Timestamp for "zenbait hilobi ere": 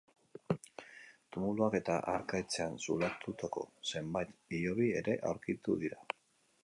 3.91-5.17